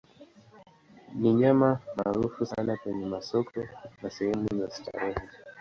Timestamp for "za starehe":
4.57-5.17